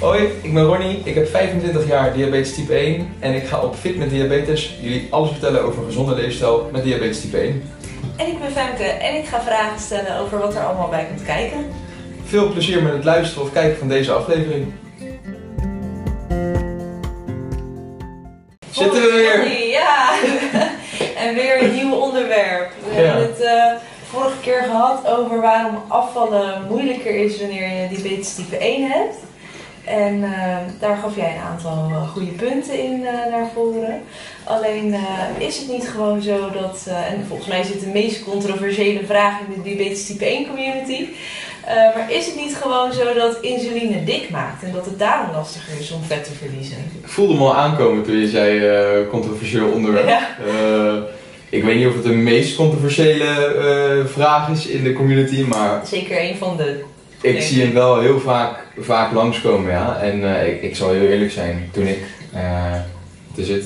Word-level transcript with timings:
Hoi, 0.00 0.28
ik 0.42 0.54
ben 0.54 0.64
Ronnie. 0.64 1.00
Ik 1.04 1.14
heb 1.14 1.28
25 1.28 1.86
jaar 1.88 2.12
diabetes 2.12 2.54
type 2.54 2.74
1 2.74 3.12
en 3.18 3.34
ik 3.34 3.46
ga 3.46 3.60
op 3.60 3.74
Fit 3.76 3.96
met 3.98 4.10
Diabetes 4.10 4.76
jullie 4.80 5.06
alles 5.10 5.30
vertellen 5.30 5.62
over 5.62 5.78
een 5.78 5.84
gezonde 5.86 6.14
leefstijl 6.14 6.68
met 6.72 6.82
diabetes 6.84 7.20
type 7.20 7.36
1. 7.38 7.62
En 8.16 8.26
ik 8.26 8.38
ben 8.40 8.50
Femke 8.52 8.82
en 8.84 9.14
ik 9.16 9.26
ga 9.26 9.40
vragen 9.42 9.80
stellen 9.80 10.18
over 10.18 10.38
wat 10.38 10.54
er 10.54 10.64
allemaal 10.64 10.88
bij 10.88 11.06
komt 11.08 11.24
kijken. 11.24 11.66
Veel 12.24 12.48
plezier 12.48 12.82
met 12.82 12.92
het 12.92 13.04
luisteren 13.04 13.42
of 13.44 13.52
kijken 13.52 13.78
van 13.78 13.88
deze 13.88 14.12
aflevering. 14.12 14.72
Zitten 18.70 19.02
we 19.02 19.10
weer? 19.12 19.68
Ja, 19.70 20.10
en 21.26 21.34
weer 21.34 21.62
een 21.62 21.74
nieuw 21.74 21.94
onderwerp. 21.94 22.70
We 22.88 22.94
Ja. 22.94 23.00
hebben 23.02 23.22
het 23.26 23.40
eh, 23.40 23.72
vorige 24.10 24.40
keer 24.40 24.62
gehad 24.62 25.06
over 25.06 25.40
waarom 25.40 25.78
afvallen 25.88 26.66
moeilijker 26.68 27.14
is 27.24 27.40
wanneer 27.40 27.68
je 27.82 27.88
diabetes 27.88 28.34
type 28.34 28.56
1 28.56 28.90
hebt. 28.90 29.14
En 29.88 30.24
eh, 30.24 30.56
daar 30.80 30.96
gaf 30.96 31.16
jij 31.16 31.34
een 31.34 31.50
aantal 31.50 31.88
eh, 31.90 32.08
goede 32.08 32.30
punten 32.30 32.82
in 32.82 33.06
eh, 33.06 33.30
naar 33.30 33.48
voren. 33.54 34.02
Alleen 34.44 34.94
eh, 34.94 35.46
is 35.46 35.58
het 35.58 35.68
niet 35.68 35.88
gewoon 35.88 36.22
zo 36.22 36.50
dat, 36.50 36.86
en 37.10 37.24
volgens 37.28 37.48
mij 37.48 37.60
is 37.60 37.68
het 37.68 37.80
de 37.80 37.90
meest 37.92 38.24
controversiële 38.24 39.04
vraag 39.06 39.40
in 39.40 39.54
de 39.54 39.62
diabetes 39.62 40.06
type 40.06 40.24
1 40.24 40.46
community. 40.46 41.06
maar 41.94 42.12
is 42.12 42.26
het 42.26 42.36
niet 42.36 42.56
gewoon 42.56 42.92
zo 42.92 43.14
dat 43.14 43.38
insuline 43.40 44.04
dik 44.04 44.30
maakt 44.30 44.62
en 44.62 44.72
dat 44.72 44.84
het 44.84 44.98
daarom 44.98 45.34
lastiger 45.34 45.80
is 45.80 45.90
om 45.90 46.02
vet 46.02 46.24
te 46.24 46.32
verliezen? 46.32 46.76
Ik 47.02 47.08
voelde 47.08 47.32
hem 47.32 47.42
al 47.42 47.56
aankomen 47.56 48.04
toen 48.04 48.16
je 48.16 48.28
zei 48.28 49.06
controversieel 49.06 49.70
onderwerp. 49.70 50.08
Ja. 50.08 50.28
Ik 51.50 51.64
weet 51.64 51.76
niet 51.76 51.86
of 51.86 51.94
het 51.94 52.02
de 52.02 52.12
meest 52.12 52.56
controversiële 52.56 54.04
vraag 54.06 54.48
is 54.48 54.66
in 54.66 54.82
de 54.82 54.92
community, 54.92 55.42
maar 55.42 55.86
Zeker 55.86 56.20
een 56.22 56.36
van 56.36 56.56
de. 56.56 56.84
Ik 57.20 57.42
zie 57.42 57.62
hem 57.62 57.72
wel 57.72 58.00
heel 58.00 58.20
vaak, 58.20 58.64
vaak 58.78 59.12
langskomen. 59.12 59.70
Ja? 59.70 59.96
En 60.00 60.36
eh, 60.40 60.48
ik, 60.48 60.62
ik 60.62 60.76
zal 60.76 60.90
heel 60.90 61.06
eerlijk 61.08 61.30
zijn, 61.30 61.68
toen 61.72 61.86
ik, 61.86 61.98
eh 62.34 62.72
het 63.30 63.38
is 63.38 63.48
het, 63.48 63.62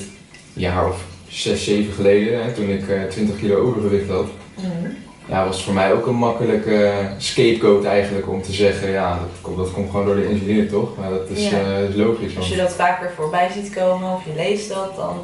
een 0.55 0.61
jaar 0.61 0.87
of 0.87 1.03
zes, 1.27 1.63
zeven 1.63 1.93
geleden, 1.93 2.43
hè, 2.43 2.51
toen 2.51 2.69
ik 2.69 2.89
eh 2.89 3.03
20 3.09 3.37
kilo 3.39 3.55
overgewicht 3.57 4.09
had, 4.09 4.27
Mhm. 4.55 4.89
ja, 5.25 5.45
was 5.45 5.55
het 5.55 5.65
voor 5.65 5.73
mij 5.73 5.93
ook 5.93 6.05
een 6.05 6.15
makkelijke 6.15 6.93
scapegoat 7.17 7.85
eigenlijk 7.85 8.29
om 8.29 8.41
te 8.41 8.51
zeggen, 8.53 8.89
ja, 8.91 9.09
dat 9.09 9.41
komt, 9.41 9.57
dat 9.57 9.71
komt 9.71 9.89
gewoon 9.89 10.05
door 10.05 10.15
de 10.15 10.29
insuline 10.29 10.65
toch? 10.65 10.97
Maar 10.97 11.09
dat 11.09 11.29
is, 11.29 11.49
Ja. 11.49 11.57
logisch. 11.95 12.25
Als 12.25 12.33
Want, 12.35 12.47
je 12.47 12.55
dat 12.55 12.73
vaker 12.73 13.11
voorbij 13.15 13.49
ziet 13.53 13.73
komen 13.73 14.13
of 14.13 14.25
je 14.25 14.31
leest 14.35 14.69
dat, 14.69 14.95
dan 14.95 15.21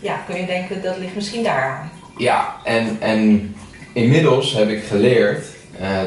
ja, 0.00 0.16
kun 0.26 0.36
je 0.40 0.46
denken 0.46 0.82
dat 0.82 0.98
ligt 0.98 1.14
misschien 1.14 1.42
daaraan. 1.42 1.90
ja, 2.16 2.56
en, 2.64 2.96
en 3.00 3.54
inmiddels 3.92 4.52
heb 4.54 4.68
ik 4.68 4.82
geleerd 4.82 5.44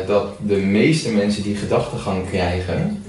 dat 0.08 0.28
de 0.48 0.56
meeste 0.56 1.12
mensen 1.12 1.44
die 1.44 1.56
gedachtegang 1.56 2.30
krijgen, 2.30 3.04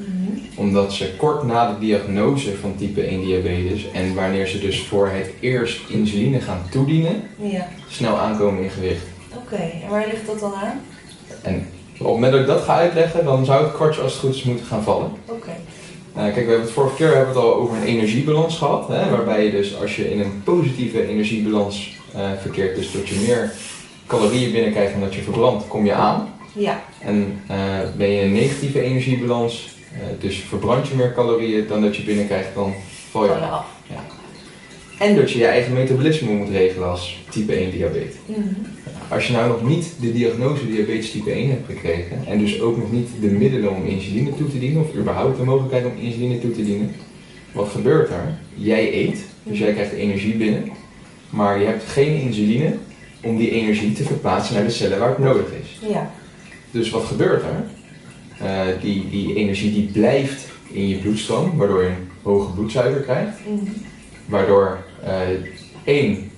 omdat 0.54 0.92
ze 0.92 1.16
kort 1.16 1.42
na 1.42 1.72
de 1.72 1.78
diagnose 1.86 2.56
van 2.56 2.74
type 2.76 3.00
1 3.02 3.20
diabetes 3.20 3.90
en 3.92 4.14
wanneer 4.14 4.46
ze 4.46 4.58
dus 4.58 4.80
voor 4.82 5.08
het 5.08 5.30
eerst 5.40 5.80
insuline 5.88 6.40
gaan 6.40 6.62
toedienen, 6.70 7.22
Ja, 7.36 7.68
snel 7.88 8.18
aankomen 8.18 8.62
in 8.62 8.70
gewicht. 8.70 9.04
oké. 9.36 9.62
En 9.82 9.90
waar 9.90 10.06
ligt 10.06 10.26
dat 10.26 10.40
dan 10.40 10.54
aan? 10.54 10.80
En 11.42 11.54
op 11.92 11.98
het 11.98 12.06
moment 12.14 12.32
dat 12.32 12.40
ik 12.40 12.46
dat 12.46 12.62
ga 12.62 12.76
uitleggen, 12.76 13.24
dan 13.24 13.44
zou 13.44 13.64
het 13.64 13.74
kwartje 13.74 14.00
als 14.02 14.12
het 14.12 14.20
goed 14.20 14.34
is 14.34 14.42
moeten 14.42 14.66
gaan 14.66 14.82
vallen. 14.82 15.10
Oké. 15.26 15.50
Uh, 16.16 16.22
kijk, 16.22 16.34
we 16.34 16.40
hebben 16.40 16.60
het 16.60 16.70
vorige 16.70 16.96
keer 16.96 17.06
hebben 17.08 17.28
het 17.28 17.36
al 17.36 17.54
over 17.54 17.76
een 17.76 17.82
energiebalans 17.82 18.58
gehad. 18.58 18.88
Hè, 18.88 19.10
waarbij 19.10 19.44
je 19.44 19.50
dus 19.50 19.80
als 19.80 19.96
je 19.96 20.10
in 20.12 20.20
een 20.20 20.42
positieve 20.44 21.08
energiebalans 21.08 21.96
eh, 22.14 22.20
verkeert, 22.40 22.76
dus 22.76 22.92
dat 22.92 23.08
je 23.08 23.24
meer 23.26 23.52
calorieën 24.06 24.52
binnenkrijgt 24.52 24.92
dan 24.92 25.00
dat 25.00 25.14
je 25.14 25.22
verbrandt, 25.22 25.68
kom 25.68 25.84
je 25.84 25.92
aan. 25.92 26.28
Ja, 26.56 26.84
En 27.00 27.40
eh, 27.46 27.56
ben 27.96 28.08
je 28.08 28.20
in 28.20 28.26
een 28.26 28.32
negatieve 28.32 28.80
energiebalans, 28.80 29.68
eh, 29.92 29.98
dus 30.20 30.36
verbrand 30.36 30.88
je 30.88 30.94
meer 30.94 31.12
calorieën 31.14 31.66
dan 31.66 31.82
dat 31.82 31.96
je 31.96 32.02
binnenkrijgt, 32.02 32.54
dan 32.54 32.74
val 33.10 33.24
je 33.24 33.30
af. 33.30 33.50
af. 33.50 33.66
En 34.98 35.16
dat 35.16 35.30
je 35.30 35.38
je 35.38 35.46
eigen 35.46 35.72
metabolisme 35.72 36.30
moet 36.30 36.48
regelen 36.48 36.90
als 36.90 37.18
type 37.28 37.60
1 37.60 37.70
diabetes. 37.70 38.14
Mhm. 38.26 38.40
Als 39.08 39.26
je 39.26 39.32
nou 39.32 39.48
nog 39.48 39.68
niet 39.68 39.92
de 40.00 40.12
diagnose 40.12 40.66
diabetes 40.66 41.10
type 41.10 41.30
1 41.30 41.50
hebt 41.50 41.66
gekregen 41.66 42.26
en 42.26 42.38
dus 42.38 42.60
ook 42.60 42.76
nog 42.76 42.92
niet 42.92 43.08
de 43.20 43.26
middelen 43.26 43.70
om 43.70 43.86
insuline 43.86 44.36
toe 44.36 44.50
te 44.50 44.58
dienen, 44.58 44.82
of 44.82 44.94
überhaupt 44.94 45.36
de 45.36 45.44
mogelijkheid 45.44 45.84
om 45.84 45.92
insuline 46.00 46.38
toe 46.40 46.50
te 46.50 46.64
dienen, 46.64 46.94
wat 47.52 47.68
gebeurt 47.68 48.08
er? 48.08 48.38
Jij 48.54 48.94
eet, 48.94 49.24
dus 49.42 49.58
jij 49.58 49.72
krijgt 49.72 49.92
energie 49.92 50.34
binnen, 50.34 50.70
maar 51.30 51.58
je 51.58 51.66
hebt 51.66 51.84
geen 51.84 52.20
insuline 52.20 52.74
om 53.22 53.36
die 53.36 53.50
energie 53.50 53.92
te 53.92 54.04
verplaatsen 54.04 54.54
naar 54.54 54.64
de 54.64 54.70
cellen 54.70 54.98
waar 54.98 55.08
het 55.08 55.18
nodig 55.18 55.46
is. 55.62 55.88
Ja, 55.88 56.10
Dus 56.76 56.90
wat 56.90 57.04
gebeurt 57.04 57.42
er? 57.42 57.64
Eh, 58.46 58.80
die, 58.80 59.10
die 59.10 59.34
energie 59.34 59.72
die 59.72 59.90
blijft 59.92 60.46
in 60.70 60.88
je 60.88 60.96
bloedstroom, 60.96 61.56
waardoor 61.56 61.82
je 61.82 61.88
een 61.88 62.08
hoge 62.22 62.52
bloedsuiker 62.52 63.00
krijgt. 63.00 63.38
Mhm. 63.46 63.70
Waardoor 64.26 64.78
eh, 65.02 65.20
één, 65.84 66.30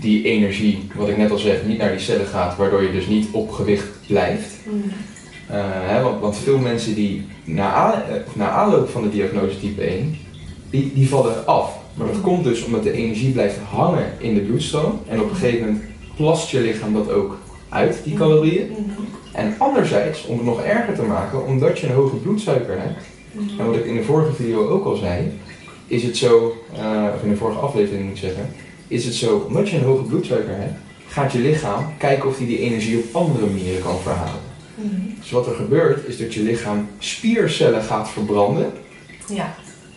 die 0.00 0.24
energie, 0.24 0.88
wat 0.94 1.08
ik 1.08 1.16
net 1.16 1.30
al 1.30 1.38
zeg, 1.38 1.66
niet 1.66 1.78
naar 1.78 1.90
die 1.90 2.00
cellen 2.00 2.26
gaat, 2.26 2.56
waardoor 2.56 2.82
je 2.82 2.92
dus 2.92 3.06
niet 3.06 3.28
op 3.32 3.50
gewicht 3.50 3.88
blijft. 4.06 4.50
Mhm. 4.64 4.76
Eh, 5.46 5.64
hè, 5.64 6.02
want, 6.02 6.20
want 6.20 6.36
veel 6.36 6.58
mensen 6.58 6.94
die 6.94 7.26
na, 7.44 8.04
na 8.34 8.50
aanloop 8.50 8.88
van 8.88 9.02
de 9.02 9.10
diagnose 9.10 9.60
type 9.60 9.82
1, 9.82 10.16
die, 10.70 10.92
die 10.94 11.08
vallen 11.08 11.46
af. 11.46 11.76
Maar 11.94 12.06
dat 12.06 12.20
komt 12.20 12.44
dus 12.44 12.64
omdat 12.64 12.82
de 12.82 12.92
energie 12.92 13.32
blijft 13.32 13.58
hangen 13.58 14.12
in 14.18 14.34
de 14.34 14.40
bloedstroom 14.40 15.00
en 15.08 15.20
op 15.20 15.30
een 15.30 15.36
gegeven 15.36 15.66
moment 15.66 15.84
plast 16.16 16.50
je 16.50 16.60
lichaam 16.60 16.92
dat 16.92 17.10
ook 17.10 17.38
uit, 17.68 18.00
die 18.04 18.14
calorieën. 18.14 18.70
Mhm. 18.70 19.17
En 19.38 19.54
anderzijds, 19.58 20.26
om 20.26 20.36
het 20.36 20.46
nog 20.46 20.62
erger 20.62 20.94
te 20.94 21.02
maken, 21.02 21.46
omdat 21.46 21.78
je 21.78 21.86
een 21.86 21.94
hoge 21.94 22.16
bloedsuiker 22.16 22.80
hebt, 22.80 23.04
en 23.58 23.66
wat 23.66 23.76
ik 23.76 23.84
in 23.84 23.96
de 23.96 24.02
vorige 24.02 24.32
video 24.32 24.68
ook 24.68 24.84
al 24.84 24.96
zei, 24.96 25.32
is 25.86 26.02
het 26.02 26.16
zo, 26.16 26.56
eh, 26.76 27.04
of 27.14 27.22
in 27.22 27.28
de 27.28 27.36
vorige 27.36 27.58
aflevering 27.58 28.04
moet 28.04 28.12
ik 28.12 28.18
zeggen, 28.18 28.50
is 28.88 29.04
het 29.04 29.14
zo, 29.14 29.44
omdat 29.48 29.68
je 29.68 29.76
een 29.76 29.84
hoge 29.84 30.02
bloedsuiker 30.02 30.56
hebt, 30.56 30.78
gaat 31.08 31.32
je 31.32 31.38
lichaam 31.38 31.84
kijken 31.98 32.28
of 32.28 32.38
hij 32.38 32.46
die 32.46 32.58
energie 32.58 32.98
op 32.98 33.04
andere 33.12 33.46
manieren 33.46 33.82
kan 33.82 33.98
verhalen. 33.98 34.40
Mhm. 34.74 35.00
Dus 35.20 35.30
wat 35.30 35.46
er 35.46 35.54
gebeurt, 35.54 36.06
is 36.06 36.18
dat 36.18 36.34
je 36.34 36.42
lichaam 36.42 36.88
spiercellen 36.98 37.82
gaat 37.82 38.10
verbranden, 38.10 38.72
Ja, 39.28 39.54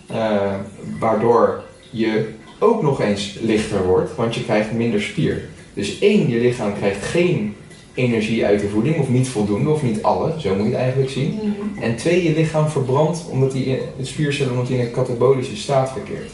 eh, 0.07 0.55
waardoor 0.99 1.63
je 1.89 2.29
ook 2.59 2.81
nog 2.81 3.01
eens 3.01 3.37
lichter 3.41 3.85
wordt, 3.85 4.15
want 4.15 4.35
je 4.35 4.43
krijgt 4.43 4.71
minder 4.71 5.01
spier. 5.01 5.49
Dus 5.73 5.99
één, 5.99 6.29
je 6.29 6.39
lichaam 6.39 6.73
krijgt 6.73 7.05
geen 7.05 7.55
energie 7.93 8.45
uit 8.45 8.61
de 8.61 8.69
voeding, 8.69 8.97
of 8.97 9.09
niet 9.09 9.27
voldoende, 9.27 9.69
of 9.69 9.83
niet 9.83 10.03
alle, 10.03 10.33
zo 10.39 10.55
moet 10.55 10.65
je 10.65 10.71
het 10.71 10.81
eigenlijk 10.81 11.11
zien. 11.11 11.33
Mhm. 11.33 11.83
En 11.83 11.95
twee, 11.95 12.23
je 12.23 12.33
lichaam 12.33 12.69
verbrandt 12.69 13.25
omdat 13.29 13.53
in, 13.53 13.77
het 13.97 14.07
spiercellen 14.07 14.51
omdat 14.51 14.67
hij 14.67 14.77
in 14.77 14.85
een 14.85 14.91
katabolische 14.91 15.57
staat 15.57 15.91
verkeert. 15.91 16.31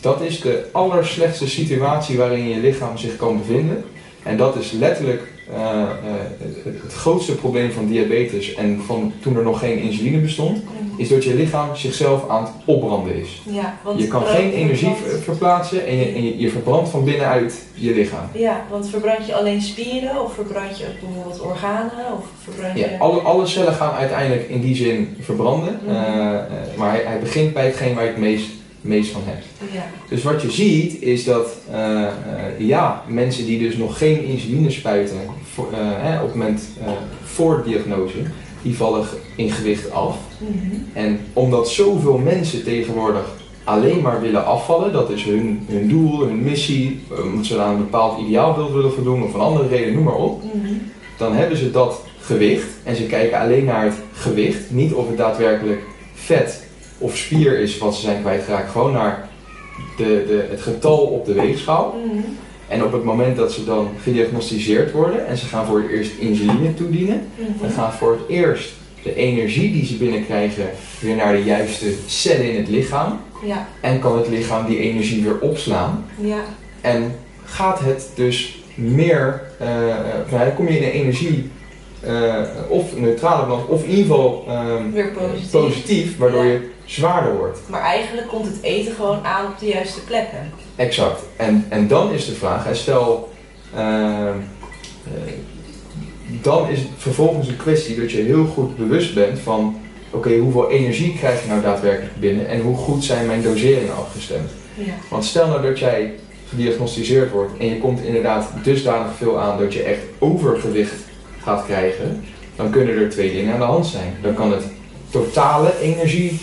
Dat 0.00 0.20
is 0.20 0.40
de 0.40 0.64
allerslechtste 0.72 1.48
situatie 1.48 2.16
waarin 2.16 2.48
je 2.48 2.60
lichaam 2.60 2.98
zich 2.98 3.16
kan 3.16 3.38
bevinden. 3.38 3.84
En 4.22 4.36
dat 4.36 4.56
is 4.56 4.72
letterlijk 4.72 5.22
eh, 5.52 5.60
eh, 5.60 5.88
het, 6.64 6.82
het 6.82 6.92
grootste 6.92 7.34
probleem 7.34 7.72
van 7.72 7.86
diabetes 7.86 8.54
en 8.54 8.80
van 8.86 9.12
toen 9.20 9.36
er 9.36 9.42
nog 9.42 9.58
geen 9.58 9.78
insuline 9.78 10.18
bestond. 10.18 10.62
Is 10.96 11.08
dat 11.08 11.24
je 11.24 11.34
lichaam 11.34 11.76
zichzelf 11.76 12.28
aan 12.28 12.42
het 12.42 12.52
opbranden 12.64 13.14
is. 13.16 13.42
ja 13.50 13.78
want 13.82 14.00
Je 14.00 14.08
kan 14.08 14.22
geen 14.26 14.52
energie 14.52 14.94
verplaatsen 15.22 15.86
en 15.86 15.96
je, 15.96 16.04
en 16.04 16.24
je, 16.24 16.38
je 16.38 16.50
verbrandt 16.50 16.88
van 16.90 17.04
binnenuit 17.04 17.64
je 17.74 17.94
lichaam. 17.94 18.28
Ja, 18.32 18.64
want 18.70 18.88
verbrand 18.88 19.26
je 19.26 19.34
alleen 19.34 19.62
spieren 19.62 20.22
of 20.22 20.34
verbrand 20.34 20.78
je 20.78 20.84
ook 20.84 21.00
bijvoorbeeld 21.08 21.40
organen 21.40 22.04
of 22.18 22.24
verbrand 22.44 22.78
je... 22.78 22.80
Ja, 22.90 22.96
alle, 22.98 23.20
alle 23.20 23.46
cellen 23.46 23.72
gaan 23.74 23.92
uiteindelijk 23.94 24.48
in 24.48 24.60
die 24.60 24.74
zin 24.76 25.16
verbranden, 25.20 25.80
Mhm. 25.84 25.94
eh, 25.94 26.34
eh, 26.34 26.42
maar 26.76 26.90
hij, 26.90 27.02
hij 27.04 27.18
begint 27.18 27.52
bij 27.52 27.64
hetgeen 27.66 27.94
waar 27.94 28.04
je 28.04 28.10
het 28.10 28.18
meest, 28.18 28.46
meest 28.80 29.10
van 29.10 29.22
hebt. 29.24 29.46
Ja, 29.72 29.82
Dus 30.08 30.22
wat 30.22 30.42
je 30.42 30.50
ziet 30.50 31.02
is 31.02 31.24
dat 31.24 31.46
eh, 31.72 32.02
ja, 32.58 33.02
mensen 33.06 33.46
die 33.46 33.58
dus 33.58 33.76
nog 33.76 33.98
geen 33.98 34.24
insuline 34.24 34.70
spuiten 34.70 35.16
voor, 35.54 35.64
op 35.66 36.26
het 36.26 36.34
moment 36.34 36.62
voor 37.24 37.56
de 37.64 37.70
diagnose, 37.70 38.16
die 38.66 38.76
vallen 38.76 39.04
in 39.36 39.50
gewicht 39.50 39.90
af. 39.90 40.16
Mhm. 40.38 40.74
En 40.92 41.20
omdat 41.32 41.68
zoveel 41.68 42.18
mensen 42.18 42.64
tegenwoordig 42.64 43.24
alleen 43.64 44.00
maar 44.00 44.20
willen 44.20 44.46
afvallen, 44.46 44.92
dat 44.92 45.10
is 45.10 45.24
hun, 45.24 45.66
hun 45.68 45.88
doel, 45.88 46.20
hun 46.26 46.42
missie, 46.42 47.00
eh, 47.10 47.24
omdat 47.24 47.46
ze 47.46 47.60
aan 47.60 47.70
een 47.74 47.78
bepaald 47.78 48.20
ideaalbeeld 48.20 48.72
willen 48.72 48.92
voldoen 48.92 49.22
of 49.22 49.34
een 49.34 49.40
andere 49.40 49.68
reden, 49.68 49.94
noem 49.94 50.04
maar 50.04 50.14
op, 50.14 50.42
Mhm. 50.42 50.72
dan 51.18 51.32
hebben 51.34 51.56
ze 51.56 51.70
dat 51.70 52.02
gewicht 52.20 52.66
en 52.84 52.96
ze 52.96 53.02
kijken 53.06 53.40
alleen 53.40 53.64
naar 53.64 53.84
het 53.84 53.94
gewicht, 54.12 54.70
niet 54.70 54.92
of 54.92 55.06
het 55.08 55.16
daadwerkelijk 55.16 55.80
vet 56.14 56.64
of 56.98 57.16
spier 57.16 57.58
is 57.58 57.78
wat 57.78 57.94
ze 57.94 58.00
zijn 58.00 58.20
kwijtgeraakt, 58.20 58.70
gewoon 58.70 58.92
naar 58.92 59.28
de, 59.96 60.24
de, 60.28 60.46
het 60.50 60.60
getal 60.62 60.98
op 60.98 61.24
de 61.26 61.32
weegschaal. 61.32 61.94
Mhm. 62.06 62.18
En 62.68 62.84
op 62.84 62.92
het 62.92 63.04
moment 63.04 63.36
dat 63.36 63.52
ze 63.52 63.64
dan 63.64 63.88
gediagnosticeerd 64.02 64.92
worden 64.92 65.26
en 65.26 65.36
ze 65.36 65.46
gaan 65.46 65.66
voor 65.66 65.78
het 65.82 65.90
eerst 65.90 66.10
insuline 66.18 66.74
toedienen, 66.74 67.22
dan 67.36 67.46
Mhm. 67.68 67.74
gaat 67.74 67.94
voor 67.94 68.10
het 68.12 68.28
eerst 68.28 68.72
de 69.02 69.14
energie 69.14 69.72
die 69.72 69.84
ze 69.86 69.94
binnenkrijgen 69.96 70.64
weer 71.00 71.16
naar 71.16 71.32
de 71.32 71.44
juiste 71.44 71.86
cellen 72.06 72.50
in 72.50 72.56
het 72.56 72.68
lichaam. 72.68 73.20
Ja, 73.44 73.68
En 73.80 73.98
kan 74.00 74.16
het 74.18 74.28
lichaam 74.28 74.66
die 74.66 74.78
energie 74.78 75.22
weer 75.22 75.38
opslaan. 75.40 76.04
ja, 76.20 76.40
En 76.80 77.14
gaat 77.44 77.80
het 77.80 78.10
dus 78.14 78.62
meer, 78.74 79.40
dan 80.30 80.54
kom 80.54 80.68
je 80.68 80.78
in 80.78 80.82
een 80.84 80.90
energie 80.90 81.50
eh, 82.00 82.40
of 82.68 82.96
neutrale 82.96 83.46
balans, 83.46 83.66
of 83.68 83.82
in 83.84 83.90
ieder 83.90 84.04
geval 84.04 84.44
ehm, 84.48 84.90
positief. 85.14 85.50
positief, 85.50 86.18
waardoor 86.18 86.44
Ja. 86.44 86.50
je 86.52 86.70
zwaarder 86.86 87.36
wordt. 87.36 87.58
Maar 87.66 87.80
eigenlijk 87.80 88.28
komt 88.28 88.46
het 88.46 88.62
eten 88.62 88.94
gewoon 88.94 89.24
aan 89.24 89.46
op 89.46 89.58
de 89.58 89.66
juiste 89.66 90.04
plekken. 90.04 90.52
Exact. 90.76 91.22
En, 91.36 91.66
en 91.68 91.88
dan 91.88 92.12
is 92.12 92.26
de 92.26 92.34
vraag, 92.34 92.68
stel, 92.72 93.32
eh, 93.74 94.28
eh, 94.28 94.34
dan 96.26 96.68
is 96.68 96.78
het 96.78 96.88
vervolgens 96.96 97.48
een 97.48 97.56
kwestie 97.56 98.00
dat 98.00 98.10
je 98.10 98.22
heel 98.22 98.46
goed 98.46 98.76
bewust 98.76 99.14
bent 99.14 99.38
van, 99.38 99.80
oké, 100.10 100.36
hoeveel 100.36 100.70
energie 100.70 101.16
krijg 101.18 101.42
je 101.42 101.48
nou 101.48 101.62
daadwerkelijk 101.62 102.20
binnen 102.20 102.48
en 102.48 102.60
hoe 102.60 102.76
goed 102.76 103.04
zijn 103.04 103.26
mijn 103.26 103.42
doseringen 103.42 103.96
afgestemd. 103.96 104.50
Ja. 104.74 104.92
Want 105.10 105.24
stel 105.24 105.48
nou 105.48 105.62
dat 105.62 105.78
jij 105.78 106.14
gediagnosticeerd 106.48 107.30
wordt 107.30 107.58
en 107.58 107.66
je 107.66 107.78
komt 107.78 108.00
inderdaad 108.00 108.48
dusdanig 108.62 109.14
veel 109.16 109.40
aan 109.40 109.58
dat 109.58 109.72
je 109.72 109.82
echt 109.82 110.00
overgewicht 110.18 110.94
gaat 111.42 111.64
krijgen, 111.64 112.24
dan 112.56 112.70
kunnen 112.70 112.94
er 112.94 113.10
twee 113.10 113.32
dingen 113.32 113.52
aan 113.52 113.58
de 113.58 113.64
hand 113.64 113.86
zijn. 113.86 114.16
Dan 114.22 114.34
kan 114.34 114.52
het 114.52 114.64
totale 115.10 115.80
energie 115.80 116.40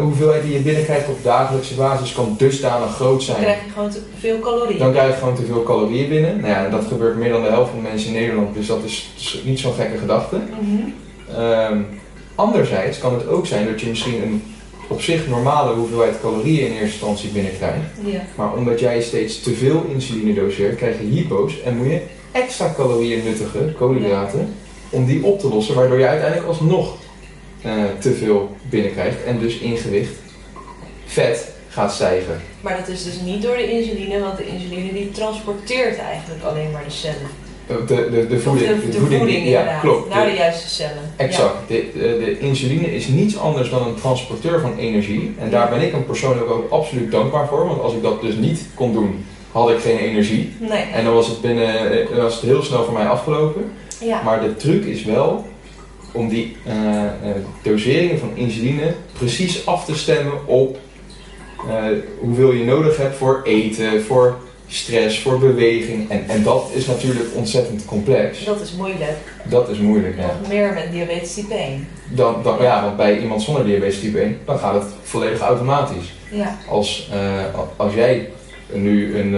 hoeveelheid 0.00 0.42
die 0.42 0.52
je 0.52 0.58
binnenkrijgt 0.58 1.08
op 1.08 1.22
dagelijkse 1.22 1.74
basis 1.74 2.12
kan 2.12 2.34
dusdanig 2.38 2.94
groot 2.94 3.12
Dan 3.12 3.20
zijn. 3.20 3.40
krijg 3.42 3.64
je 3.64 3.70
gewoon 3.70 3.90
te 3.90 4.00
veel 4.18 4.38
calorieën. 4.38 4.78
Dan 4.78 4.92
krijg 4.92 5.12
je 5.12 5.18
gewoon 5.18 5.34
te 5.34 5.44
veel 5.44 5.62
calorieën 5.62 6.08
binnen. 6.08 6.36
Nou 6.40 6.48
ja, 6.52 6.64
en 6.64 6.70
dat 6.70 6.84
gebeurt 6.84 7.16
meer 7.16 7.32
dan 7.32 7.42
de 7.42 7.48
helft 7.48 7.70
van 7.70 7.82
de 7.82 7.88
mensen 7.88 8.08
in 8.08 8.20
Nederland, 8.20 8.54
dus 8.54 8.66
dat 8.66 8.84
is 8.84 9.08
niet 9.44 9.60
zo'n 9.60 9.74
gekke 9.74 9.98
gedachte. 9.98 10.36
Mhm. 10.36 10.88
Ehm, 11.40 11.78
anderzijds 12.34 12.98
kan 12.98 13.14
het 13.14 13.28
ook 13.28 13.46
zijn 13.46 13.66
dat 13.66 13.80
je 13.80 13.86
misschien 13.86 14.22
een 14.22 14.42
op 14.88 15.00
zich 15.02 15.28
normale 15.28 15.74
hoeveelheid 15.74 16.20
calorieën 16.20 16.66
in 16.66 16.72
eerste 16.72 16.84
instantie 16.84 17.30
binnenkrijgt. 17.30 17.76
Ja. 18.04 18.20
Maar 18.34 18.52
omdat 18.52 18.80
jij 18.80 19.00
steeds 19.02 19.42
te 19.42 19.54
veel 19.54 19.84
insuline 19.88 20.34
doseert, 20.34 20.76
krijg 20.76 20.98
je 20.98 21.06
hypo's 21.06 21.62
en 21.62 21.76
moet 21.76 21.86
je 21.86 22.00
extra 22.32 22.72
calorieën 22.76 23.24
nuttigen, 23.24 23.74
koolhydraten, 23.78 24.54
om 24.90 25.06
die 25.06 25.24
op 25.24 25.40
te 25.40 25.48
lossen, 25.48 25.74
waardoor 25.74 25.98
je 25.98 26.06
uiteindelijk 26.06 26.48
alsnog 26.48 26.96
eh, 27.62 27.72
te 27.98 28.12
veel 28.12 28.56
binnenkrijgt 28.70 29.24
en 29.24 29.38
dus 29.38 29.58
in 29.58 29.76
gewicht 29.76 30.12
vet 31.06 31.52
gaat 31.68 31.92
stijgen. 31.92 32.40
Maar 32.60 32.76
dat 32.76 32.88
is 32.88 33.04
dus 33.04 33.20
niet 33.24 33.42
door 33.42 33.56
de 33.56 33.70
insuline, 33.70 34.20
want 34.20 34.36
de 34.36 34.46
insuline 34.46 34.92
die 34.92 35.10
transporteert 35.10 35.98
eigenlijk 35.98 36.42
alleen 36.44 36.70
maar 36.70 36.84
de 36.84 36.90
cellen. 36.90 37.16
Eh, 37.66 37.76
De, 37.86 38.10
de, 38.10 38.26
de 38.26 38.34
Of 38.36 38.42
voeding, 38.42 38.80
de, 38.82 38.88
de 38.88 38.98
voeding, 39.16 39.48
ja, 39.48 39.78
klopt. 39.80 40.08
naar 40.08 40.24
De- 40.24 40.30
de 40.30 40.36
juiste 40.36 40.68
cellen. 40.68 41.12
Exact. 41.16 41.54
De, 41.68 41.90
de, 41.94 42.00
de 42.24 42.38
insuline 42.38 42.94
is 42.94 43.06
niets 43.06 43.38
anders 43.38 43.70
dan 43.70 43.86
een 43.86 43.94
transporteur 43.94 44.60
van 44.60 44.76
energie. 44.78 45.34
En 45.38 45.50
daar 45.50 45.68
ben 45.68 45.80
ik 45.80 45.92
hem 45.92 46.04
persoonlijk 46.06 46.50
ook 46.50 46.70
absoluut 46.70 47.10
dankbaar 47.10 47.46
voor. 47.48 47.66
Want 47.66 47.80
als 47.80 47.92
ik 47.94 48.02
dat 48.02 48.20
dus 48.20 48.34
niet 48.34 48.60
kon 48.74 48.92
doen, 48.92 49.24
had 49.52 49.70
ik 49.70 49.78
geen 49.78 49.98
energie. 49.98 50.52
Nee. 50.58 50.82
En 50.92 51.04
dan 51.04 51.14
was 51.14 51.26
het, 51.26 51.40
binnen, 51.40 51.90
eh, 52.10 52.16
was 52.16 52.34
het 52.34 52.42
heel 52.44 52.62
snel 52.62 52.84
voor 52.84 52.94
mij 52.94 53.06
afgelopen. 53.06 53.72
Ja. 54.00 54.22
Maar 54.22 54.40
de 54.42 54.56
truc 54.56 54.84
is 54.84 55.04
wel 55.04 55.44
om 56.12 56.28
die 56.28 56.56
eh, 56.64 57.04
eh, 57.04 57.10
doseringen 57.62 58.18
van 58.18 58.30
insuline 58.34 58.94
precies 59.12 59.66
af 59.66 59.84
te 59.84 59.96
stemmen 59.96 60.46
op 60.46 60.78
eh, 61.68 61.84
hoeveel 62.18 62.52
je 62.52 62.64
nodig 62.64 62.96
hebt 62.96 63.16
voor 63.16 63.40
eten, 63.44 64.02
voor 64.02 64.38
stress, 64.66 65.20
voor 65.20 65.38
beweging. 65.38 66.10
En, 66.10 66.28
en 66.28 66.42
dat 66.42 66.70
is 66.74 66.86
natuurlijk 66.86 67.26
ontzettend 67.34 67.84
complex. 67.84 68.44
Dat 68.44 68.60
is 68.60 68.72
moeilijk. 68.72 69.16
Dat 69.44 69.68
is 69.68 69.78
moeilijk, 69.78 70.16
ja. 70.16 70.36
Nog 70.40 70.48
meer 70.48 70.72
met 70.72 70.92
diabetes 70.92 71.34
type 71.34 71.54
1. 71.54 71.88
Dan, 72.08 72.42
dan, 72.42 72.62
ja, 72.62 72.84
want 72.84 72.96
bij 72.96 73.18
iemand 73.18 73.42
zonder 73.42 73.64
diabetes 73.64 74.00
type 74.00 74.18
1, 74.18 74.38
dan 74.44 74.58
gaat 74.58 74.74
het 74.74 74.92
volledig 75.02 75.40
automatisch. 75.40 76.14
Ja. 76.30 76.58
Als, 76.68 77.10
als 77.76 77.94
jij 77.94 78.28
nu 78.72 79.18
een, 79.18 79.34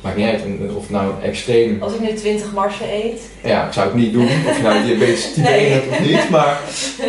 maakt 0.00 0.16
niet 0.16 0.26
uit, 0.26 0.42
of 0.76 0.90
nou 0.90 1.12
extreem, 1.22 1.82
Als 1.82 1.94
ik 1.94 2.00
nu 2.00 2.14
20 2.14 2.52
marsen 2.52 2.86
eet. 2.94 3.20
ja, 3.44 3.66
ik 3.66 3.72
zou 3.72 3.86
het 3.86 3.94
niet 3.96 4.12
doen, 4.12 4.28
of 4.48 4.56
je 4.56 4.62
nou 4.62 4.84
diabetes 4.84 5.32
type 5.32 5.48
Nee. 5.48 5.64
1 5.66 5.72
hebt 5.72 5.88
of 5.90 6.00
niet, 6.00 6.30
maar 6.30 6.60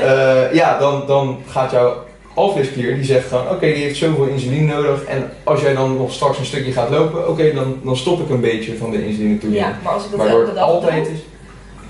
eh, 0.02 0.54
ja, 0.54 0.78
dan, 0.80 1.04
dan 1.08 1.38
gaat 1.48 1.72
jouw 1.72 1.94
alvleesklier, 2.34 2.96
die 2.96 3.04
zegt 3.04 3.28
gewoon, 3.28 3.50
oké, 3.50 3.66
die 3.66 3.84
heeft 3.84 3.98
zoveel 3.98 4.26
insuline 4.26 4.74
nodig 4.74 5.04
en 5.04 5.32
als 5.44 5.62
jij 5.62 5.74
dan 5.74 5.98
nog 5.98 6.14
straks 6.14 6.40
een 6.40 6.46
stukje 6.46 6.72
gaat 6.72 6.90
lopen, 6.90 7.30
oké, 7.30 7.54
dan, 7.54 7.80
dan 7.84 7.98
stop 7.98 8.20
ik 8.20 8.30
een 8.30 8.42
beetje 8.42 8.78
van 8.78 8.92
de 8.92 9.06
insuline 9.08 9.38
toe. 9.38 9.52
Ja, 9.52 9.78
maar 9.84 9.94
als 9.94 10.04
ik 10.06 10.10
dat 10.12 10.20
Waardoor 10.20 10.42
elke 10.42 10.54
dag 10.54 10.64
altijd 10.64 11.04
doe, 11.04 11.14
is, 11.14 11.20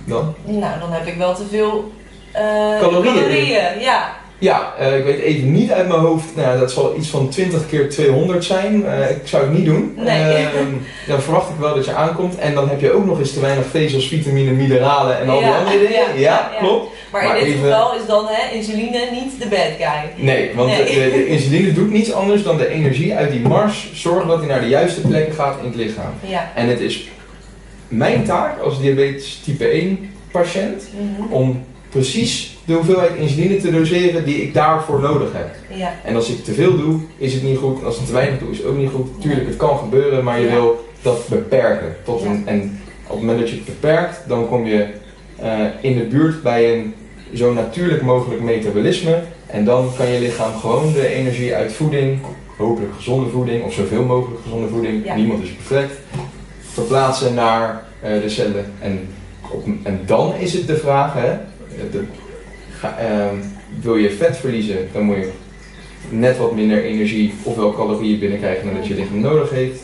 dan? 0.05 0.33
nou 0.45 0.79
dan 0.79 0.91
heb 0.91 1.05
ik 1.05 1.15
wel 1.17 1.35
te 1.35 1.43
veel 1.49 1.91
eh, 2.31 2.79
Calorieën. 2.79 3.79
Ja. 3.79 4.19
Ja, 4.41 4.73
eh, 4.79 4.97
ik 4.97 5.03
weet 5.03 5.19
even 5.19 5.51
niet 5.51 5.71
uit 5.71 5.87
mijn 5.87 5.99
hoofd. 5.99 6.35
Nou, 6.35 6.59
dat 6.59 6.71
zal 6.71 6.95
iets 6.97 7.07
van 7.07 7.29
20 7.29 7.67
keer 7.67 7.89
200 7.89 8.43
zijn. 8.43 8.85
Eh, 8.85 9.09
ik 9.09 9.21
zou 9.23 9.43
het 9.43 9.53
niet 9.53 9.65
doen. 9.65 9.93
Nee. 9.97 10.33
Ehm, 10.33 10.73
dan 11.07 11.21
verwacht 11.21 11.49
ik 11.49 11.55
wel 11.59 11.75
dat 11.75 11.85
je 11.85 11.93
aankomt. 11.93 12.37
En 12.37 12.53
dan 12.53 12.69
heb 12.69 12.81
je 12.81 12.91
ook 12.91 13.05
nog 13.05 13.19
eens 13.19 13.33
te 13.33 13.39
weinig 13.39 13.65
vezels, 13.65 14.07
vitamine, 14.07 14.51
mineralen 14.51 15.19
en 15.19 15.29
al 15.29 15.37
die 15.39 15.47
Ja, 15.47 15.57
andere 15.57 15.77
dingen. 15.77 15.91
ja, 15.93 15.99
Ja, 15.99 16.19
ja, 16.19 16.49
ja. 16.53 16.59
klopt. 16.59 16.91
Maar, 17.11 17.23
Maar 17.23 17.37
in 17.37 17.45
dit 17.45 17.53
even- 17.53 17.67
geval 17.69 17.95
is 17.95 18.05
dan 18.07 18.25
hè, 18.29 18.55
insuline 18.55 19.07
niet 19.11 19.41
de 19.41 19.47
bad 19.47 19.71
guy. 19.77 20.25
Nee, 20.25 20.51
want 20.55 20.69
Nee. 20.69 20.85
De, 21.11 21.27
insuline 21.27 21.73
doet 21.73 21.91
niets 21.91 22.13
anders 22.13 22.43
dan 22.43 22.57
de 22.57 22.67
energie 22.67 23.15
uit 23.15 23.31
die 23.31 23.41
mars 23.41 23.89
zorgen 23.93 24.27
dat 24.27 24.37
hij 24.39 24.47
naar 24.47 24.61
de 24.61 24.67
juiste 24.67 25.01
plekken 25.01 25.33
gaat 25.33 25.55
in 25.61 25.65
het 25.67 25.75
lichaam. 25.75 26.13
Ja. 26.27 26.51
En 26.55 26.67
het 26.67 26.79
is 26.79 27.07
mijn 27.87 28.23
taak 28.23 28.59
als 28.59 28.81
diabetes 28.81 29.41
type 29.43 29.73
1 29.73 30.09
patiënt 30.31 30.83
Mhm. 31.17 31.33
om 31.33 31.63
precies 31.89 32.50
de 32.71 32.77
hoeveelheid 32.77 33.15
insuline 33.15 33.57
te 33.57 33.71
doseren 33.71 34.25
die 34.25 34.41
ik 34.41 34.53
daarvoor 34.53 34.99
nodig 34.99 35.29
heb. 35.33 35.77
Ja. 35.77 35.93
En 36.03 36.15
als 36.15 36.29
ik 36.29 36.43
te 36.43 36.53
veel 36.53 36.77
doe, 36.77 36.99
is 37.17 37.33
het 37.33 37.43
niet 37.43 37.57
goed. 37.57 37.79
En 37.79 37.85
als 37.85 37.99
ik 37.99 38.05
te 38.05 38.13
weinig 38.13 38.39
doe, 38.39 38.51
is 38.51 38.57
het 38.57 38.67
ook 38.67 38.77
niet 38.77 38.89
goed. 38.89 39.21
Tuurlijk, 39.21 39.47
het 39.47 39.57
kan 39.57 39.77
gebeuren, 39.77 40.23
maar 40.23 40.39
je 40.39 40.45
Ja. 40.45 40.53
wil 40.53 40.85
dat 41.01 41.27
beperken. 41.29 41.95
Tot 42.03 42.21
een, 42.21 42.43
en 42.45 42.79
op 43.03 43.09
het 43.09 43.19
moment 43.19 43.39
dat 43.39 43.49
je 43.49 43.55
het 43.55 43.65
beperkt, 43.65 44.23
dan 44.27 44.47
kom 44.47 44.65
je 44.65 44.85
eh, 45.39 45.59
in 45.81 45.97
de 45.97 46.03
buurt 46.03 46.43
bij 46.43 46.73
een 46.73 46.93
zo 47.33 47.53
natuurlijk 47.53 48.01
mogelijk 48.01 48.41
metabolisme. 48.41 49.21
En 49.47 49.65
dan 49.65 49.89
kan 49.97 50.07
je 50.07 50.19
lichaam 50.19 50.53
gewoon 50.59 50.93
de 50.93 51.07
energie 51.07 51.55
uit 51.55 51.71
voeding, 51.73 52.19
hopelijk 52.57 52.93
gezonde 52.95 53.29
voeding 53.29 53.63
of 53.63 53.73
zoveel 53.73 54.03
mogelijk 54.03 54.41
gezonde 54.43 54.67
voeding, 54.67 55.15
niemand 55.15 55.43
is 55.43 55.49
perfect, 55.49 55.93
verplaatsen 56.73 57.33
naar 57.33 57.83
eh, 58.01 58.21
de 58.21 58.29
cellen. 58.29 58.65
En, 58.79 59.07
op, 59.51 59.65
en 59.83 59.99
dan 60.05 60.33
is 60.35 60.53
het 60.53 60.67
de 60.67 60.77
vraag, 60.77 61.13
hè, 61.13 61.29
de, 61.91 62.03
ga, 62.81 62.97
ehm, 62.97 63.35
wil 63.81 63.95
je 63.95 64.11
vet 64.11 64.37
verliezen, 64.37 64.89
dan 64.93 65.03
moet 65.03 65.15
je 65.15 65.31
net 66.09 66.37
wat 66.37 66.55
minder 66.55 66.83
energie 66.83 67.33
ofwel 67.43 67.73
calorieën 67.73 68.19
binnenkrijgen 68.19 68.65
dan 68.65 68.75
dat 68.75 68.87
je 68.87 68.95
lichaam 68.95 69.19
nodig 69.19 69.49
heeft. 69.49 69.81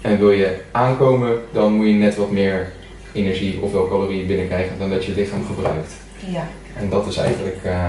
En 0.00 0.18
wil 0.18 0.30
je 0.30 0.60
aankomen, 0.70 1.40
dan 1.52 1.72
moet 1.72 1.86
je 1.86 1.92
net 1.92 2.16
wat 2.16 2.30
meer 2.30 2.72
energie 3.12 3.60
ofwel 3.60 3.88
calorieën 3.88 4.26
binnenkrijgen 4.26 4.78
dan 4.78 4.90
dat 4.90 5.04
je 5.04 5.14
lichaam 5.14 5.44
gebruikt. 5.46 5.92
Ja. 6.26 6.48
En 6.74 6.88
dat 6.88 7.06
is 7.06 7.16
eigenlijk 7.16 7.60
eh, 7.62 7.86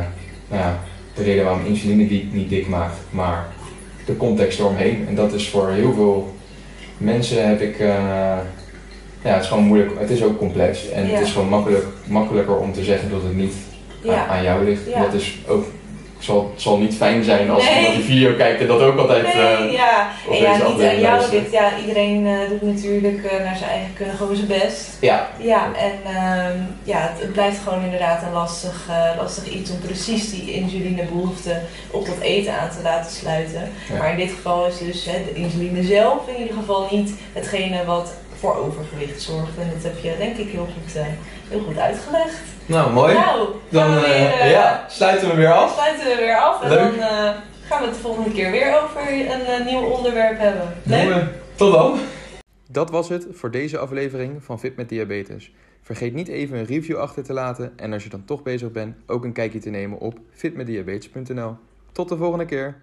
nou 0.47 0.61
ja, 0.61 0.79
de 1.13 1.23
reden 1.23 1.43
waarom 1.43 1.65
insuline 1.65 2.07
die 2.07 2.29
niet 2.31 2.49
dik 2.49 2.67
maakt, 2.67 2.97
maar 3.09 3.47
de 4.05 4.17
context 4.17 4.59
eromheen. 4.59 5.05
En 5.07 5.15
dat 5.15 5.33
is 5.33 5.49
voor 5.49 5.69
heel 5.69 5.93
veel 5.93 6.33
mensen 6.97 7.47
heb 7.47 7.61
ik, 7.61 7.79
eh, 7.79 8.37
ja 9.21 9.33
het 9.33 9.43
is 9.43 9.47
gewoon 9.49 9.63
moeilijk, 9.63 9.91
het 9.99 10.09
is 10.09 10.23
ook 10.23 10.37
complex. 10.37 10.89
En 10.89 11.07
Ja. 11.07 11.13
het 11.13 11.25
is 11.25 11.31
gewoon 11.31 11.49
makkelijk, 11.49 11.85
makkelijker 12.05 12.57
om 12.57 12.73
te 12.73 12.83
zeggen 12.83 13.09
dat 13.11 13.21
het 13.23 13.35
niet 13.35 13.53
aan, 14.05 14.11
Ja. 14.13 14.25
aan 14.27 14.43
jou 14.43 14.63
ligt. 14.65 14.81
Ja. 14.87 15.01
Dat 15.01 15.13
is 15.13 15.37
ook, 15.47 15.65
zal, 16.19 16.51
het 16.53 16.61
zal 16.61 16.77
niet 16.77 16.95
fijn 16.95 17.23
zijn 17.23 17.49
als 17.49 17.63
Nee. 17.63 17.75
iemand 17.77 17.95
die 17.95 18.03
video 18.03 18.35
kijkt 18.35 18.61
en 18.61 18.67
dat 18.67 18.81
ook 18.81 18.97
altijd... 18.97 19.23
Nee, 19.23 19.31
eh, 19.33 19.71
ja. 19.71 20.07
En 20.31 20.37
ja, 20.37 20.51
niet 20.53 20.61
aan 20.63 20.77
jou 20.77 21.01
luisteren. 21.01 21.51
Ja, 21.51 21.69
iedereen 21.81 22.25
eh, 22.27 22.49
doet 22.49 22.61
natuurlijk 22.61 23.23
eh, 23.23 23.43
naar 23.45 23.55
zijn 23.57 23.69
eigen 23.69 23.93
kunnen 23.93 24.15
gewoon 24.15 24.35
zijn 24.35 24.47
best. 24.47 24.97
ja, 24.99 25.29
Ja, 25.37 25.67
en 25.75 26.13
ehm, 26.15 26.57
ja, 26.83 26.97
het, 26.99 27.21
het 27.21 27.33
blijft 27.33 27.57
gewoon 27.63 27.83
inderdaad 27.83 28.23
een 28.23 28.31
lastig, 28.33 28.87
lastig 29.17 29.49
iets 29.49 29.71
om 29.71 29.79
precies 29.79 30.29
die 30.31 30.53
insulinebehoefte 30.53 31.59
op 31.91 32.05
dat 32.05 32.19
eten 32.21 32.53
aan 32.59 32.69
te 32.69 32.81
laten 32.83 33.11
sluiten. 33.11 33.69
Ja. 33.91 33.97
Maar 33.97 34.11
in 34.11 34.17
dit 34.17 34.31
geval 34.31 34.67
is 34.67 34.77
dus 34.77 35.05
hè, 35.05 35.17
de 35.33 35.39
insuline 35.39 35.83
zelf 35.83 36.27
in 36.27 36.41
ieder 36.41 36.55
geval 36.55 36.87
niet 36.91 37.11
hetgene 37.33 37.85
wat 37.85 38.13
voor 38.39 38.55
overgewicht 38.55 39.21
zorgt. 39.21 39.57
En 39.57 39.69
dat 39.73 39.83
heb 39.83 39.97
je 39.99 40.15
denk 40.17 40.37
ik 40.37 40.49
heel 40.49 40.67
goed, 40.77 40.95
eh, 40.95 41.05
heel 41.49 41.59
goed 41.59 41.77
uitgelegd. 41.77 42.39
nou 42.65 42.91
mooi. 42.91 43.13
Nou, 43.13 43.47
dan 43.69 43.93
we 43.93 43.99
eh, 43.99 44.09
weer, 44.09 44.39
eh, 44.39 44.51
ja, 44.51 44.85
sluiten 44.89 45.29
we 45.29 45.35
weer 45.35 45.53
af. 45.53 45.73
sluiten 45.73 46.07
we 46.07 46.15
weer 46.15 46.37
af. 46.37 46.61
En 46.63 46.69
Leuk. 46.69 46.79
dan 46.79 46.99
gaan 47.67 47.79
we 47.79 47.85
het 47.85 47.93
de 47.93 48.01
volgende 48.01 48.31
keer 48.31 48.51
weer 48.51 48.81
over 48.83 49.01
een 49.57 49.65
nieuw 49.65 49.81
onderwerp 49.81 50.39
hebben. 50.39 50.73
Leuk? 50.83 51.23
Tot 51.55 51.73
dan. 51.73 51.99
Dat 52.71 52.89
was 52.89 53.09
het 53.09 53.27
voor 53.31 53.51
deze 53.51 53.77
aflevering 53.77 54.43
van 54.43 54.59
Fit 54.59 54.75
met 54.75 54.89
Diabetes. 54.89 55.51
Vergeet 55.81 56.13
niet 56.13 56.27
even 56.27 56.57
een 56.57 56.65
review 56.65 56.97
achter 56.97 57.23
te 57.23 57.33
laten 57.33 57.73
en 57.75 57.93
als 57.93 58.03
je 58.03 58.09
dan 58.09 58.25
toch 58.25 58.43
bezig 58.43 58.71
bent, 58.71 58.95
ook 59.05 59.23
een 59.23 59.33
kijkje 59.33 59.59
te 59.59 59.69
nemen 59.69 59.99
op 59.99 60.19
fitmetdiabetes.nl. 60.31 61.55
Tot 61.91 62.09
de 62.09 62.17
volgende 62.17 62.45
keer. 62.45 62.81